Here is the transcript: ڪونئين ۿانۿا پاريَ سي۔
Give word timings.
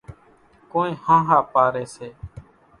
ڪونئين 0.71 0.95
ۿانۿا 1.03 1.39
پاريَ 1.53 1.85
سي۔ 1.95 2.07